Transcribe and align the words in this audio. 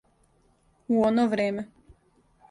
У 0.93 1.03
оно 1.09 1.25
време. 1.33 1.65